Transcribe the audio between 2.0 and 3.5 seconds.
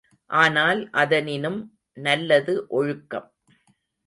நல்லது ஒழுக்கம்.